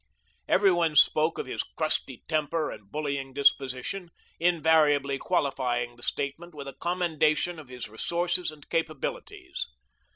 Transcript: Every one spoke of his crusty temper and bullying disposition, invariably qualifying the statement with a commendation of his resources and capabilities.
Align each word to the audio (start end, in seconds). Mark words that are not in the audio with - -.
Every 0.47 0.71
one 0.71 0.95
spoke 0.95 1.37
of 1.37 1.45
his 1.45 1.61
crusty 1.61 2.23
temper 2.27 2.71
and 2.71 2.89
bullying 2.91 3.33
disposition, 3.35 4.09
invariably 4.39 5.19
qualifying 5.19 5.95
the 5.95 6.01
statement 6.01 6.55
with 6.55 6.67
a 6.67 6.73
commendation 6.73 7.59
of 7.59 7.67
his 7.69 7.87
resources 7.87 8.49
and 8.49 8.67
capabilities. 8.67 9.67